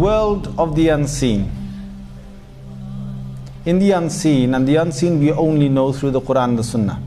world 0.00 0.54
of 0.58 0.74
the 0.76 0.88
unseen. 0.88 1.50
In 3.66 3.78
the 3.78 3.90
unseen, 3.90 4.54
and 4.54 4.66
the 4.66 4.76
unseen 4.76 5.20
we 5.20 5.30
only 5.30 5.68
know 5.68 5.92
through 5.92 6.12
the 6.12 6.22
Quran 6.22 6.44
and 6.50 6.58
the 6.58 6.64
Sunnah. 6.64 7.02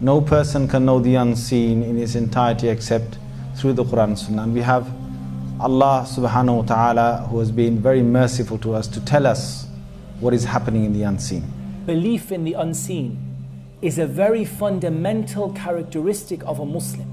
No 0.00 0.20
person 0.20 0.68
can 0.68 0.84
know 0.84 1.00
the 1.00 1.16
unseen 1.16 1.82
in 1.82 1.98
its 1.98 2.14
entirety 2.14 2.68
except 2.68 3.18
through 3.56 3.72
the 3.72 3.82
Quran 3.82 4.04
and 4.04 4.18
Sunnah. 4.18 4.42
And 4.44 4.54
we 4.54 4.60
have 4.60 4.86
Allah 5.58 6.06
subhanahu 6.06 6.56
wa 6.58 6.62
ta'ala 6.62 7.26
who 7.30 7.40
has 7.40 7.50
been 7.50 7.82
very 7.82 8.02
merciful 8.02 8.58
to 8.58 8.74
us 8.74 8.86
to 8.86 9.04
tell 9.04 9.26
us 9.26 9.66
what 10.20 10.34
is 10.34 10.44
happening 10.44 10.84
in 10.84 10.92
the 10.92 11.02
unseen. 11.02 11.42
Belief 11.84 12.30
in 12.30 12.44
the 12.44 12.52
unseen 12.52 13.18
is 13.82 13.98
a 13.98 14.06
very 14.06 14.44
fundamental 14.44 15.52
characteristic 15.52 16.44
of 16.44 16.60
a 16.60 16.64
Muslim. 16.64 17.10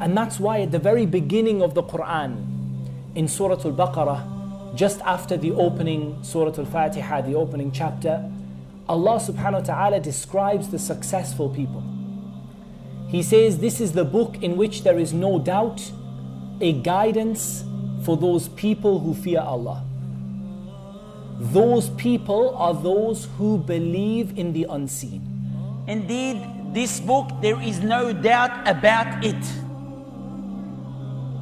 And 0.00 0.16
that's 0.16 0.40
why 0.40 0.62
at 0.62 0.72
the 0.72 0.78
very 0.78 1.04
beginning 1.04 1.60
of 1.60 1.74
the 1.74 1.82
Quran, 1.82 2.59
in 3.14 3.28
Surah 3.28 3.54
Al 3.64 3.72
Baqarah, 3.72 4.74
just 4.74 5.00
after 5.00 5.36
the 5.36 5.52
opening 5.52 6.18
Surah 6.22 6.54
Al 6.58 6.64
Fatiha, 6.64 7.22
the 7.22 7.34
opening 7.34 7.72
chapter, 7.72 8.30
Allah 8.88 9.20
subhanahu 9.20 9.60
wa 9.60 9.60
ta'ala 9.60 10.00
describes 10.00 10.68
the 10.68 10.78
successful 10.78 11.48
people. 11.48 11.82
He 13.08 13.22
says, 13.22 13.58
This 13.58 13.80
is 13.80 13.92
the 13.92 14.04
book 14.04 14.42
in 14.42 14.56
which 14.56 14.82
there 14.82 14.98
is 14.98 15.12
no 15.12 15.38
doubt, 15.38 15.92
a 16.60 16.72
guidance 16.72 17.64
for 18.04 18.16
those 18.16 18.48
people 18.48 19.00
who 19.00 19.14
fear 19.14 19.40
Allah. 19.40 19.84
Those 21.38 21.90
people 21.90 22.54
are 22.56 22.74
those 22.74 23.28
who 23.38 23.58
believe 23.58 24.38
in 24.38 24.52
the 24.52 24.66
unseen. 24.68 25.22
Indeed, 25.88 26.38
this 26.72 27.00
book, 27.00 27.30
there 27.40 27.60
is 27.60 27.80
no 27.80 28.12
doubt 28.12 28.68
about 28.68 29.24
it. 29.24 29.42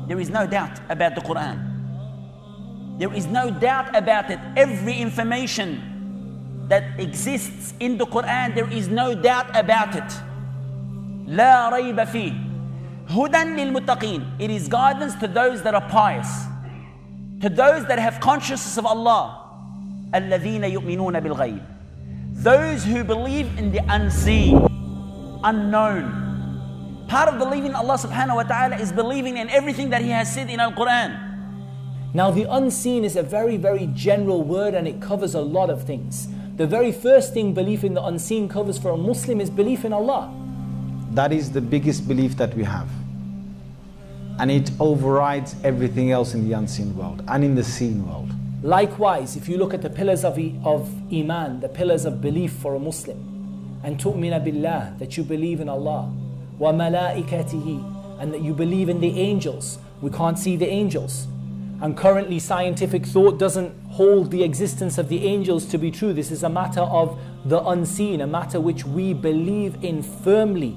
There 0.07 0.19
is 0.19 0.29
no 0.29 0.45
doubt 0.45 0.79
about 0.89 1.15
the 1.15 1.21
Quran. 1.21 1.73
There 2.99 3.13
is 3.13 3.25
no 3.25 3.49
doubt 3.49 3.95
about 3.95 4.29
it. 4.29 4.39
Every 4.55 4.93
information 4.93 6.65
that 6.69 6.99
exists 6.99 7.73
in 7.79 7.97
the 7.97 8.05
Quran, 8.05 8.55
there 8.55 8.69
is 8.71 8.87
no 8.87 9.15
doubt 9.15 9.55
about 9.55 9.95
it. 9.95 10.11
لا 11.27 11.69
ريب 11.69 12.03
فيه. 12.03 12.33
هدى 13.09 13.43
للمتقين. 13.55 14.39
It 14.39 14.49
is 14.49 14.67
guidance 14.67 15.15
to 15.15 15.27
those 15.27 15.61
that 15.63 15.73
are 15.73 15.87
pious. 15.89 16.45
To 17.41 17.49
those 17.49 17.85
that 17.87 17.99
have 17.99 18.19
consciousness 18.19 18.77
of 18.77 18.85
Allah. 18.85 19.39
الذين 20.13 20.63
يؤمنون 20.63 21.19
بالغيب. 21.19 21.61
Those 22.33 22.83
who 22.83 23.03
believe 23.03 23.57
in 23.57 23.71
the 23.71 23.81
unseen, 23.89 24.67
unknown. 25.43 26.26
Part 27.08 27.32
of 27.32 27.38
believing 27.38 27.74
Allah 27.74 27.96
subhanahu 27.96 28.36
wa 28.36 28.42
ta'ala 28.42 28.76
is 28.76 28.92
believing 28.92 29.38
in 29.38 29.48
everything 29.48 29.88
that 29.90 30.02
He 30.02 30.10
has 30.10 30.30
said 30.30 30.50
in 30.50 30.60
Al 30.60 30.72
Quran. 30.72 31.16
Now, 32.12 32.30
the 32.30 32.44
unseen 32.44 33.02
is 33.02 33.16
a 33.16 33.22
very, 33.22 33.56
very 33.56 33.86
general 33.94 34.42
word 34.44 34.74
and 34.74 34.86
it 34.86 35.00
covers 35.00 35.34
a 35.34 35.40
lot 35.40 35.70
of 35.70 35.84
things. 35.84 36.28
The 36.56 36.66
very 36.66 36.92
first 36.92 37.32
thing 37.32 37.54
belief 37.54 37.82
in 37.82 37.94
the 37.94 38.04
unseen 38.04 38.46
covers 38.46 38.76
for 38.76 38.90
a 38.90 38.96
Muslim 38.96 39.40
is 39.40 39.48
belief 39.48 39.86
in 39.86 39.92
Allah. 39.94 40.28
That 41.12 41.32
is 41.32 41.50
the 41.50 41.62
biggest 41.62 42.06
belief 42.06 42.36
that 42.36 42.54
we 42.54 42.64
have. 42.64 42.90
And 44.38 44.50
it 44.50 44.70
overrides 44.78 45.56
everything 45.64 46.12
else 46.12 46.34
in 46.34 46.46
the 46.46 46.52
unseen 46.56 46.94
world 46.94 47.24
and 47.28 47.42
in 47.42 47.54
the 47.54 47.64
seen 47.64 48.06
world. 48.06 48.30
Likewise, 48.62 49.34
if 49.34 49.48
you 49.48 49.56
look 49.56 49.72
at 49.72 49.80
the 49.80 49.88
pillars 49.90 50.24
of, 50.24 50.38
of 50.66 50.90
Iman, 51.10 51.60
the 51.60 51.68
pillars 51.70 52.04
of 52.04 52.20
belief 52.20 52.52
for 52.52 52.74
a 52.74 52.78
Muslim, 52.78 53.80
and 53.82 53.98
tu'mina 53.98 54.44
billah, 54.44 54.94
that 54.98 55.16
you 55.16 55.22
believe 55.22 55.60
in 55.60 55.68
Allah, 55.68 56.12
malaikatihi, 56.58 58.20
and 58.20 58.32
that 58.34 58.40
you 58.42 58.52
believe 58.52 58.88
in 58.88 59.00
the 59.00 59.18
angels. 59.18 59.78
We 60.00 60.10
can't 60.10 60.38
see 60.38 60.56
the 60.56 60.66
angels. 60.66 61.26
And 61.80 61.96
currently, 61.96 62.40
scientific 62.40 63.06
thought 63.06 63.38
doesn't 63.38 63.72
hold 63.90 64.32
the 64.32 64.42
existence 64.42 64.98
of 64.98 65.08
the 65.08 65.24
angels 65.26 65.64
to 65.66 65.78
be 65.78 65.92
true. 65.92 66.12
This 66.12 66.32
is 66.32 66.42
a 66.42 66.48
matter 66.48 66.80
of 66.80 67.18
the 67.44 67.62
unseen, 67.62 68.20
a 68.20 68.26
matter 68.26 68.60
which 68.60 68.84
we 68.84 69.14
believe 69.14 69.82
in 69.84 70.02
firmly. 70.02 70.76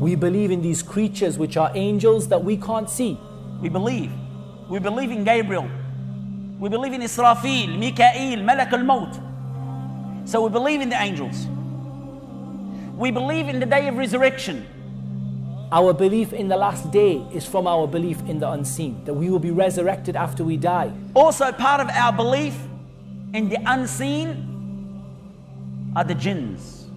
We 0.00 0.16
believe 0.16 0.50
in 0.50 0.60
these 0.60 0.82
creatures 0.82 1.38
which 1.38 1.56
are 1.56 1.70
angels 1.74 2.26
that 2.28 2.42
we 2.42 2.56
can't 2.56 2.90
see. 2.90 3.18
We 3.60 3.68
believe. 3.68 4.10
We 4.68 4.80
believe 4.80 5.10
in 5.10 5.22
Gabriel. 5.22 5.68
We 6.58 6.68
believe 6.68 6.92
in 6.92 7.00
Israfil, 7.00 7.78
Mikael, 7.78 8.42
Malak 8.42 8.72
al 8.72 8.82
Maut. 8.82 9.18
So 10.24 10.42
we 10.42 10.50
believe 10.50 10.80
in 10.80 10.88
the 10.88 11.00
angels. 11.00 11.46
We 12.96 13.10
believe 13.10 13.48
in 13.48 13.60
the 13.60 13.66
day 13.66 13.88
of 13.88 13.96
resurrection. 13.96 14.66
Our 15.72 15.92
belief 15.92 16.32
in 16.32 16.48
the 16.48 16.56
last 16.56 16.90
day 16.90 17.24
is 17.32 17.46
from 17.46 17.68
our 17.68 17.86
belief 17.86 18.18
in 18.26 18.40
the 18.40 18.50
unseen, 18.50 19.04
that 19.04 19.14
we 19.14 19.30
will 19.30 19.38
be 19.38 19.52
resurrected 19.52 20.16
after 20.16 20.42
we 20.42 20.56
die. 20.56 20.90
Also, 21.14 21.52
part 21.52 21.80
of 21.80 21.88
our 21.90 22.12
belief 22.12 22.58
in 23.32 23.48
the 23.48 23.58
unseen 23.66 24.28
are 25.94 26.02
the 26.02 26.16
jinns. 26.16 26.88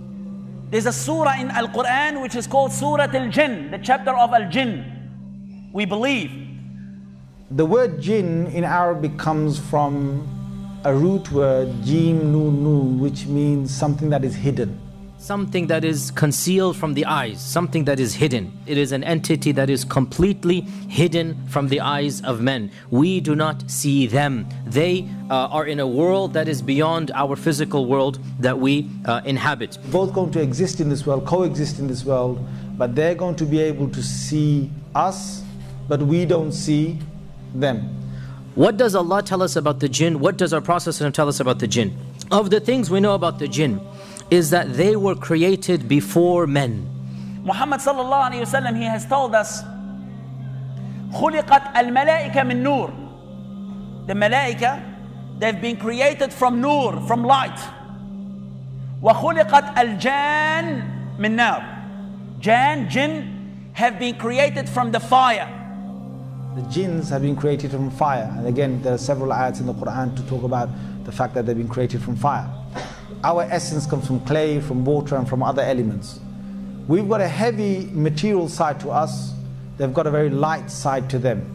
There's 0.72 0.88
a 0.88 0.92
surah 0.92 1.40
in 1.40 1.52
Al 1.52 1.68
Quran 1.68 2.20
which 2.20 2.34
is 2.34 2.48
called 2.48 2.72
Surah 2.72 3.14
Al 3.14 3.30
Jinn, 3.30 3.70
the 3.70 3.78
chapter 3.78 4.10
of 4.10 4.34
Al 4.34 4.50
Jinn. 4.50 5.70
We 5.72 5.86
believe. 5.86 6.32
The 7.52 7.68
word 7.68 8.02
jinn 8.02 8.48
in 8.48 8.64
Arabic 8.64 9.20
comes 9.20 9.60
from 9.60 10.28
a 10.84 10.92
root 10.92 11.32
word, 11.32 11.70
jim 11.84 12.32
nun 12.32 12.64
nun, 12.64 13.00
which 13.00 13.28
means 13.28 13.70
something 13.70 14.10
that 14.10 14.24
is 14.24 14.34
hidden 14.34 14.83
something 15.24 15.68
that 15.68 15.86
is 15.86 16.12
concealed 16.12 16.76
from 16.76 16.96
the 16.96 17.06
eyes, 17.06 17.40
something 17.40 17.86
that 17.86 17.98
is 17.98 18.14
hidden. 18.14 18.52
It 18.66 18.78
is 18.78 18.92
an 18.92 19.06
entity 19.06 19.54
that 19.54 19.70
is 19.70 19.86
completely 19.86 20.62
hidden 20.90 21.48
from 21.48 21.70
the 21.70 21.80
eyes 21.80 22.22
of 22.24 22.42
men. 22.42 22.70
We 22.92 23.22
do 23.22 23.34
not 23.34 23.72
see 23.72 24.06
them. 24.06 24.46
They 24.66 25.08
uh, 25.30 25.48
are 25.48 25.66
in 25.66 25.80
a 25.80 25.88
world 25.88 26.34
that 26.34 26.50
is 26.50 26.62
beyond 26.62 27.10
our 27.16 27.38
physical 27.38 27.86
world 27.86 28.20
that 28.40 28.60
we 28.60 28.90
uh, 29.06 29.22
inhabit. 29.24 29.78
Both 29.92 30.14
going 30.14 30.32
to 30.32 30.42
exist 30.42 30.82
in 30.82 30.90
this 30.90 31.06
world, 31.06 31.26
coexist 31.26 31.80
in 31.80 31.88
this 31.88 32.04
world, 32.04 32.46
but 32.78 32.94
they're 32.94 33.16
going 33.16 33.38
to 33.38 33.46
be 33.46 33.62
able 33.62 33.90
to 33.92 34.04
see 34.04 34.70
us, 34.94 35.42
but 35.88 36.02
we 36.02 36.26
don't 36.26 36.52
see 36.52 37.00
them. 37.56 37.80
What 38.56 38.76
does 38.76 38.94
Allah 38.94 39.24
tell 39.24 39.42
us 39.42 39.56
about 39.56 39.80
the 39.80 39.88
jinn? 39.88 40.20
What 40.20 40.36
does 40.36 40.52
our 40.54 40.62
Prophet 40.62 41.14
tell 41.14 41.30
us 41.30 41.40
about 41.40 41.60
the 41.60 41.68
jinn? 41.68 41.98
Of 42.30 42.50
the 42.50 42.60
things 42.60 42.90
we 42.90 43.00
know 43.00 43.16
about 43.16 43.40
the 43.40 43.48
jinn, 43.48 43.80
is 44.33 44.51
that 44.51 44.75
they 44.75 44.97
were 44.97 45.15
created 45.15 45.89
before 45.89 46.47
men. 46.47 46.87
Muhammad 47.45 47.81
sallallahu 47.81 48.31
alayhi 48.31 48.45
wasallam 48.45 48.77
he 48.77 48.85
has 48.85 49.07
told 49.07 49.35
us 49.35 49.63
خلقت 51.13 51.77
الملائكة 51.77 52.43
من 52.43 52.63
نور 52.63 52.91
The 54.07 54.15
malaika 54.15 54.83
they've 55.39 55.61
been 55.61 55.77
created 55.77 56.33
from 56.33 56.61
nur 56.61 57.01
from 57.07 57.25
light 57.25 57.59
وخلقت 59.03 59.79
الجان 59.79 60.83
من 61.19 61.37
نار 61.37 61.63
Jan, 62.41 62.89
jinn 62.89 63.71
have 63.73 63.99
been 63.99 64.15
created 64.17 64.69
from 64.69 64.93
the 64.93 65.01
fire 65.01 65.49
The 66.55 66.63
jinns 66.63 67.09
have 67.09 67.23
been 67.23 67.37
created 67.37 67.71
from 67.71 67.91
fire 67.91 68.31
and 68.37 68.47
again 68.47 68.83
there 68.83 68.93
are 68.93 68.99
several 68.99 69.31
ayats 69.31 69.61
in 69.61 69.67
the 69.67 69.75
Quran 69.75 70.15
to 70.17 70.23
talk 70.29 70.43
about 70.43 70.69
the 71.05 71.13
fact 71.13 71.33
that 71.35 71.47
they've 71.47 71.57
been 71.57 71.69
created 71.69 72.03
from 72.03 72.17
fire 72.17 72.49
our 73.24 73.44
essence 73.44 73.86
comes 73.86 74.08
from 74.08 74.20
clay, 74.22 74.60
from 74.60 74.86
water, 74.86 75.16
and 75.16 75.28
from 75.28 75.44
other 75.44 75.62
elements. 75.62 76.20
We've 76.88 77.08
got 77.08 77.22
a 77.22 77.28
heavy 77.28 77.90
material 77.92 78.50
side 78.50 78.80
to 78.82 78.90
us, 78.92 79.34
they've 79.78 79.94
got 79.94 80.08
a 80.08 80.12
very 80.12 80.30
light 80.30 80.70
side 80.70 81.10
to 81.12 81.20
them. 81.20 81.50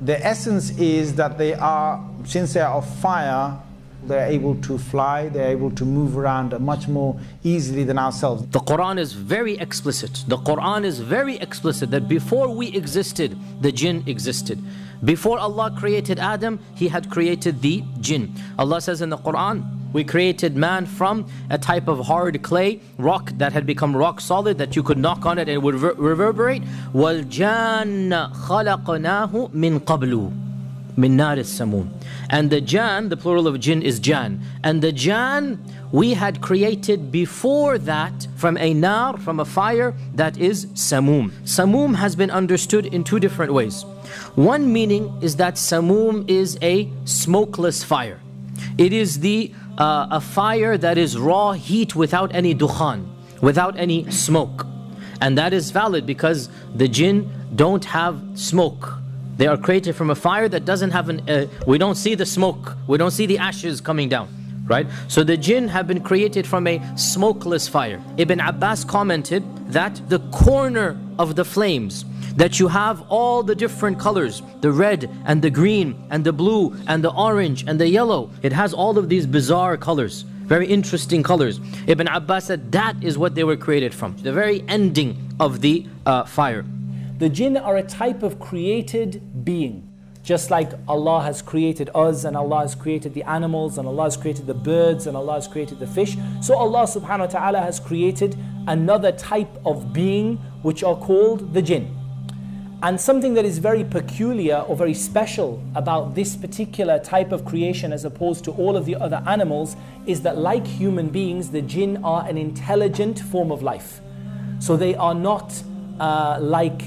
The 0.00 0.24
essence 0.24 0.70
is 0.78 1.14
that 1.14 1.38
they 1.38 1.54
are, 1.54 2.04
since 2.24 2.54
they 2.54 2.60
are 2.60 2.74
of 2.74 2.88
fire, 2.98 3.56
they're 4.04 4.26
able 4.26 4.56
to 4.62 4.78
fly, 4.78 5.28
they're 5.28 5.50
able 5.50 5.70
to 5.70 5.84
move 5.84 6.18
around 6.18 6.58
much 6.60 6.88
more 6.88 7.18
easily 7.44 7.84
than 7.84 7.98
ourselves. 7.98 8.46
The 8.48 8.58
Quran 8.58 8.98
is 8.98 9.12
very 9.12 9.56
explicit. 9.58 10.24
The 10.26 10.38
Quran 10.38 10.84
is 10.84 10.98
very 10.98 11.36
explicit 11.36 11.90
that 11.92 12.08
before 12.08 12.48
we 12.48 12.74
existed, 12.74 13.38
the 13.60 13.70
jinn 13.70 14.02
existed. 14.06 14.58
Before 15.04 15.38
Allah 15.38 15.74
created 15.76 16.18
Adam, 16.18 16.58
He 16.74 16.88
had 16.88 17.10
created 17.10 17.62
the 17.62 17.84
jinn. 18.00 18.34
Allah 18.58 18.80
says 18.80 19.02
in 19.02 19.10
the 19.10 19.18
Quran, 19.18 19.81
we 19.93 20.03
created 20.03 20.55
man 20.55 20.85
from 20.85 21.25
a 21.49 21.57
type 21.57 21.87
of 21.87 22.05
hard 22.05 22.41
clay, 22.43 22.81
rock 22.97 23.31
that 23.37 23.53
had 23.53 23.65
become 23.65 23.95
rock 23.95 24.21
solid 24.21 24.57
that 24.57 24.75
you 24.75 24.83
could 24.83 24.97
knock 24.97 25.25
on 25.25 25.37
it 25.37 25.43
and 25.43 25.51
it 25.51 25.61
would 25.61 25.75
reverberate. 25.75 26.61
وَالْجَانَّ 26.93 28.33
خَلَقْنَاهُ 28.33 29.51
مِنْ 29.51 29.79
قَبْلُ 29.79 30.47
min 30.97 31.15
nar 31.15 31.35
samun. 31.37 31.89
And 32.29 32.49
the 32.49 32.59
jan, 32.59 33.09
the 33.09 33.17
plural 33.17 33.47
of 33.47 33.59
jinn 33.59 33.81
is 33.81 33.99
jan. 33.99 34.41
And 34.63 34.81
the 34.81 34.91
jan 34.91 35.63
we 35.91 36.13
had 36.13 36.41
created 36.41 37.11
before 37.11 37.77
that 37.77 38.27
from 38.35 38.57
a 38.57 38.73
nar, 38.73 39.17
from 39.17 39.39
a 39.39 39.45
fire 39.45 39.93
that 40.15 40.37
is 40.37 40.65
samum. 40.67 41.31
Samum 41.43 41.95
has 41.95 42.15
been 42.15 42.31
understood 42.31 42.87
in 42.87 43.03
two 43.03 43.19
different 43.19 43.53
ways. 43.53 43.83
One 44.35 44.73
meaning 44.73 45.17
is 45.21 45.37
that 45.37 45.53
samum 45.55 46.29
is 46.29 46.57
a 46.61 46.89
smokeless 47.05 47.83
fire. 47.83 48.19
It 48.77 48.91
is 48.91 49.19
the 49.19 49.53
uh, 49.78 50.06
a 50.10 50.20
fire 50.20 50.76
that 50.78 50.98
is 50.98 51.18
raw 51.18 51.52
heat 51.52 51.94
without 51.94 52.34
any 52.34 52.54
dukhan, 52.54 53.06
without 53.40 53.76
any 53.78 54.10
smoke. 54.10 54.66
And 55.20 55.38
that 55.38 55.52
is 55.52 55.70
valid 55.70 56.06
because 56.06 56.48
the 56.74 56.88
jinn 56.88 57.30
don't 57.54 57.84
have 57.84 58.20
smoke 58.34 59.02
They 59.36 59.46
are 59.46 59.56
created 59.56 59.96
from 59.96 60.10
a 60.10 60.14
fire 60.14 60.48
that 60.48 60.64
doesn't 60.64 60.90
have 60.90 61.08
an, 61.08 61.28
uh, 61.28 61.46
we 61.66 61.78
don't 61.78 61.94
see 61.94 62.14
the 62.14 62.26
smoke, 62.26 62.76
we 62.86 62.98
don't 62.98 63.10
see 63.10 63.26
the 63.26 63.38
ashes 63.38 63.80
coming 63.80 64.08
down. 64.08 64.28
Right? 64.64 64.86
So 65.08 65.24
the 65.24 65.36
jinn 65.36 65.68
have 65.68 65.86
been 65.86 66.00
created 66.00 66.46
from 66.46 66.66
a 66.66 66.80
smokeless 66.96 67.68
fire. 67.68 68.00
Ibn 68.16 68.40
Abbas 68.40 68.84
commented 68.84 69.42
that 69.72 70.00
the 70.08 70.20
corner 70.30 70.96
of 71.18 71.34
the 71.34 71.44
flames, 71.44 72.04
that 72.36 72.58
you 72.58 72.68
have 72.68 73.02
all 73.08 73.42
the 73.42 73.54
different 73.54 73.98
colors 73.98 74.42
the 74.60 74.70
red 74.70 75.10
and 75.26 75.42
the 75.42 75.50
green 75.50 76.02
and 76.10 76.24
the 76.24 76.32
blue 76.32 76.74
and 76.86 77.02
the 77.02 77.12
orange 77.12 77.64
and 77.66 77.78
the 77.78 77.88
yellow. 77.88 78.30
It 78.42 78.52
has 78.52 78.72
all 78.72 78.96
of 78.96 79.08
these 79.08 79.26
bizarre 79.26 79.76
colors, 79.76 80.22
very 80.22 80.66
interesting 80.66 81.22
colors. 81.22 81.60
Ibn 81.86 82.08
Abbas 82.08 82.44
said 82.46 82.72
that 82.72 83.02
is 83.02 83.18
what 83.18 83.34
they 83.34 83.44
were 83.44 83.56
created 83.56 83.92
from, 83.92 84.16
the 84.18 84.32
very 84.32 84.64
ending 84.68 85.34
of 85.40 85.60
the 85.60 85.86
uh, 86.06 86.24
fire. 86.24 86.64
The 87.18 87.28
jinn 87.28 87.56
are 87.56 87.76
a 87.76 87.82
type 87.82 88.22
of 88.22 88.38
created 88.38 89.44
being. 89.44 89.91
Just 90.22 90.50
like 90.50 90.70
Allah 90.86 91.22
has 91.22 91.42
created 91.42 91.90
us 91.94 92.24
and 92.24 92.36
Allah 92.36 92.60
has 92.60 92.76
created 92.76 93.12
the 93.12 93.24
animals 93.24 93.76
and 93.76 93.88
Allah 93.88 94.04
has 94.04 94.16
created 94.16 94.46
the 94.46 94.54
birds 94.54 95.06
and 95.08 95.16
Allah 95.16 95.34
has 95.34 95.48
created 95.48 95.80
the 95.80 95.86
fish. 95.86 96.16
So 96.40 96.54
Allah 96.54 96.84
subhanahu 96.84 97.18
wa 97.18 97.26
ta'ala 97.26 97.60
has 97.60 97.80
created 97.80 98.36
another 98.68 99.10
type 99.10 99.50
of 99.66 99.92
being 99.92 100.36
which 100.62 100.84
are 100.84 100.94
called 100.94 101.52
the 101.54 101.62
jinn. 101.62 101.98
And 102.84 103.00
something 103.00 103.34
that 103.34 103.44
is 103.44 103.58
very 103.58 103.84
peculiar 103.84 104.58
or 104.58 104.74
very 104.74 104.94
special 104.94 105.62
about 105.76 106.16
this 106.16 106.34
particular 106.34 106.98
type 106.98 107.30
of 107.30 107.44
creation 107.44 107.92
as 107.92 108.04
opposed 108.04 108.44
to 108.44 108.50
all 108.52 108.76
of 108.76 108.86
the 108.86 108.96
other 108.96 109.22
animals 109.26 109.76
is 110.04 110.22
that 110.22 110.36
like 110.36 110.66
human 110.66 111.08
beings, 111.08 111.50
the 111.50 111.62
jinn 111.62 112.02
are 112.04 112.26
an 112.28 112.36
intelligent 112.36 113.20
form 113.20 113.52
of 113.52 113.62
life. 113.62 114.00
So 114.58 114.76
they 114.76 114.96
are 114.96 115.14
not 115.14 115.62
uh, 116.00 116.38
like 116.40 116.82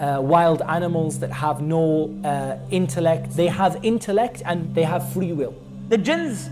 uh, 0.00 0.20
wild 0.20 0.62
animals 0.62 1.18
that 1.18 1.30
have 1.30 1.60
no 1.60 2.10
uh, 2.24 2.58
intellect. 2.70 3.36
They 3.36 3.48
have 3.48 3.78
intellect 3.84 4.42
and 4.44 4.74
they 4.74 4.82
have 4.82 5.12
free 5.12 5.32
will. 5.32 5.54
The 5.88 5.98
jinns, 5.98 6.48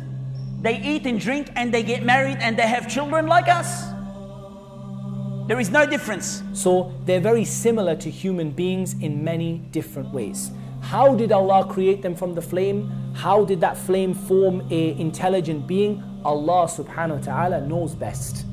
they 0.60 0.80
eat 0.82 1.06
and 1.06 1.18
drink 1.18 1.50
and 1.56 1.72
they 1.72 1.82
get 1.82 2.04
married 2.04 2.38
and 2.40 2.56
they 2.56 2.66
have 2.66 2.88
children 2.88 3.26
like 3.26 3.48
us. 3.48 3.86
There 5.48 5.58
is 5.58 5.70
no 5.70 5.86
difference. 5.86 6.42
So 6.52 6.92
they're 7.06 7.20
very 7.20 7.44
similar 7.44 7.96
to 7.96 8.10
human 8.10 8.50
beings 8.50 8.94
in 9.00 9.24
many 9.24 9.58
different 9.72 10.12
ways. 10.12 10.50
How 10.82 11.14
did 11.14 11.32
Allah 11.32 11.66
create 11.66 12.02
them 12.02 12.14
from 12.14 12.34
the 12.34 12.42
flame? 12.42 12.90
How 13.14 13.44
did 13.44 13.60
that 13.62 13.78
flame 13.78 14.12
form 14.12 14.66
a 14.70 14.98
intelligent 15.00 15.66
being? 15.66 16.04
Allah 16.24 16.66
subhanahu 16.66 17.20
wa 17.20 17.24
ta'ala 17.24 17.60
knows 17.66 17.94
best. 17.94 18.44